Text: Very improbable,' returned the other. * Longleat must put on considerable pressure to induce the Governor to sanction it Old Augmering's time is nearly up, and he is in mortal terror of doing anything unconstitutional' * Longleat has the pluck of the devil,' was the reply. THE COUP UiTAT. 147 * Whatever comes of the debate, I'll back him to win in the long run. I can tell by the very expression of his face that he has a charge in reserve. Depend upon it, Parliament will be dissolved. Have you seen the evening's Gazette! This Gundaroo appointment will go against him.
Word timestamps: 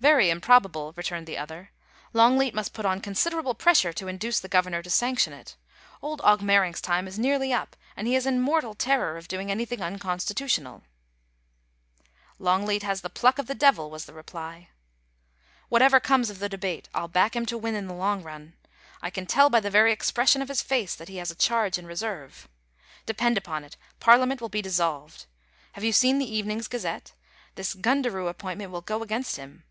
Very 0.00 0.30
improbable,' 0.30 0.92
returned 0.94 1.26
the 1.26 1.36
other. 1.36 1.72
* 1.92 2.12
Longleat 2.14 2.54
must 2.54 2.72
put 2.72 2.86
on 2.86 3.00
considerable 3.00 3.52
pressure 3.56 3.92
to 3.94 4.06
induce 4.06 4.38
the 4.38 4.46
Governor 4.46 4.80
to 4.80 4.90
sanction 4.90 5.32
it 5.32 5.56
Old 6.00 6.20
Augmering's 6.22 6.80
time 6.80 7.08
is 7.08 7.18
nearly 7.18 7.52
up, 7.52 7.74
and 7.96 8.06
he 8.06 8.14
is 8.14 8.24
in 8.24 8.40
mortal 8.40 8.74
terror 8.74 9.16
of 9.16 9.26
doing 9.26 9.50
anything 9.50 9.82
unconstitutional' 9.82 10.84
* 11.64 12.38
Longleat 12.48 12.84
has 12.84 13.00
the 13.00 13.10
pluck 13.10 13.40
of 13.40 13.48
the 13.48 13.56
devil,' 13.56 13.90
was 13.90 14.04
the 14.04 14.12
reply. 14.14 14.68
THE 14.68 14.70
COUP 14.70 14.70
UiTAT. 14.70 15.68
147 15.68 15.68
* 15.68 15.68
Whatever 15.68 16.00
comes 16.00 16.30
of 16.30 16.38
the 16.38 16.48
debate, 16.48 16.88
I'll 16.94 17.08
back 17.08 17.34
him 17.34 17.44
to 17.46 17.58
win 17.58 17.74
in 17.74 17.88
the 17.88 17.94
long 17.94 18.22
run. 18.22 18.52
I 19.02 19.10
can 19.10 19.26
tell 19.26 19.50
by 19.50 19.58
the 19.58 19.68
very 19.68 19.90
expression 19.90 20.40
of 20.40 20.48
his 20.48 20.62
face 20.62 20.94
that 20.94 21.08
he 21.08 21.16
has 21.16 21.32
a 21.32 21.34
charge 21.34 21.76
in 21.76 21.86
reserve. 21.88 22.48
Depend 23.04 23.36
upon 23.36 23.64
it, 23.64 23.76
Parliament 23.98 24.40
will 24.40 24.48
be 24.48 24.62
dissolved. 24.62 25.26
Have 25.72 25.82
you 25.82 25.92
seen 25.92 26.20
the 26.20 26.36
evening's 26.36 26.68
Gazette! 26.68 27.14
This 27.56 27.74
Gundaroo 27.74 28.28
appointment 28.28 28.70
will 28.70 28.80
go 28.82 29.02
against 29.02 29.34
him. 29.34 29.64